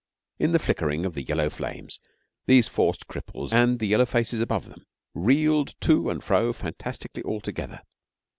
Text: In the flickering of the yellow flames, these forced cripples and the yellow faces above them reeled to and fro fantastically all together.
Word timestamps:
In 0.39 0.51
the 0.51 0.57
flickering 0.57 1.05
of 1.05 1.13
the 1.13 1.21
yellow 1.21 1.47
flames, 1.47 1.99
these 2.47 2.67
forced 2.67 3.05
cripples 3.07 3.53
and 3.53 3.77
the 3.77 3.85
yellow 3.85 4.07
faces 4.07 4.39
above 4.39 4.67
them 4.67 4.87
reeled 5.13 5.75
to 5.81 6.09
and 6.09 6.23
fro 6.23 6.51
fantastically 6.53 7.21
all 7.21 7.39
together. 7.39 7.81